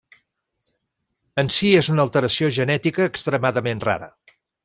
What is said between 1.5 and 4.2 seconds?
si és una alteració genètica extremadament rara.